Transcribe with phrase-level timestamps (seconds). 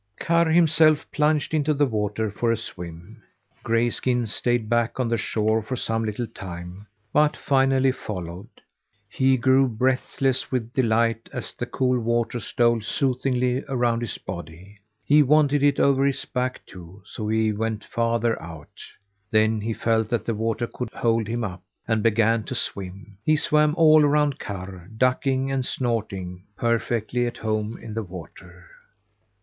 [0.19, 3.21] Karr, himself, plunged into the water for a swim.
[3.63, 8.47] Grayskin stayed back on the shore for some little time, but finally followed.
[9.07, 14.79] He grew breathless with delight as the cool water stole soothingly around his body.
[15.05, 17.25] He wanted it over his back, too, so
[17.55, 18.79] went farther out.
[19.29, 23.19] Then he felt that the water could hold him up, and began to swim.
[23.23, 28.65] He swam all around Karr, ducking and snorting, perfectly at home in the water.